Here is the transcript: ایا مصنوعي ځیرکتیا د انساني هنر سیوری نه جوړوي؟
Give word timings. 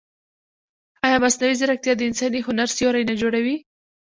ایا 1.05 1.17
مصنوعي 1.23 1.55
ځیرکتیا 1.59 1.93
د 1.97 2.01
انساني 2.09 2.39
هنر 2.47 2.67
سیوری 2.77 3.03
نه 3.09 3.15
جوړوي؟ 3.21 3.55